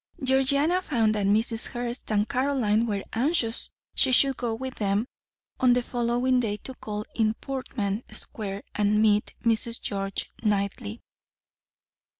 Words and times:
Georgiana 0.23 0.81
found 0.81 1.13
that 1.13 1.27
Mrs. 1.27 1.67
Hurst 1.67 2.11
and 2.11 2.27
Caroline 2.27 2.87
were 2.87 3.03
anxious 3.13 3.69
she 3.93 4.11
should 4.11 4.35
go 4.35 4.55
with 4.55 4.73
them 4.73 5.07
on 5.59 5.73
the 5.73 5.83
following 5.83 6.39
day 6.39 6.57
to 6.57 6.73
call 6.73 7.05
in 7.13 7.35
Portman 7.35 8.03
Square 8.11 8.63
and 8.73 8.99
meet 8.99 9.35
Mrs. 9.45 9.79
George 9.79 10.31
Knightley. 10.41 11.03